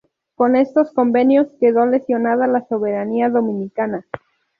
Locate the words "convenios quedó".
0.93-1.85